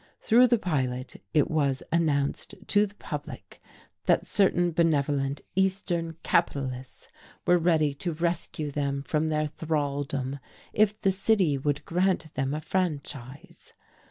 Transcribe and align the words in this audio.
Through 0.19 0.47
the 0.47 0.57
Pilot 0.57 1.21
it 1.31 1.51
was 1.51 1.83
announced 1.91 2.55
to 2.69 2.87
the 2.87 2.95
public 2.95 3.61
that 4.07 4.25
certain 4.25 4.71
benevolent 4.71 5.41
"Eastern 5.55 6.15
capitalists" 6.23 7.07
were 7.45 7.59
ready 7.59 7.93
to 7.93 8.13
rescue 8.13 8.71
them 8.71 9.03
from 9.03 9.27
their 9.27 9.45
thraldom 9.45 10.39
if 10.73 10.99
the 11.01 11.11
city 11.11 11.55
would 11.55 11.85
grant 11.85 12.33
them 12.33 12.55
a 12.55 12.61
franchise. 12.61 13.73